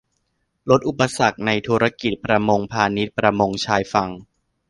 [0.69, 4.09] ลดอุปสรรคในธุรกิจ ประมงพาณิชย์ ประมงชายฝั่ง